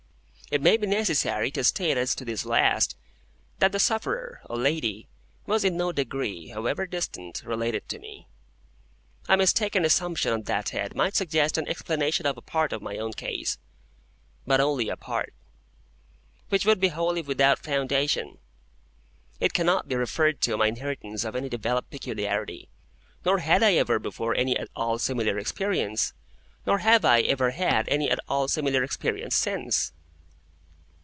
[0.53, 2.97] It may be necessary to state as to this last,
[3.59, 5.07] that the sufferer (a lady)
[5.45, 8.27] was in no degree, however distant, related to me.
[9.29, 12.97] A mistaken assumption on that head might suggest an explanation of a part of my
[12.97, 18.37] own case,—but only a part,—which would be wholly without foundation.
[19.39, 22.67] It cannot be referred to my inheritance of any developed peculiarity,
[23.23, 26.11] nor had I ever before any at all similar experience,
[26.67, 29.93] nor have I ever had any at all similar experience since.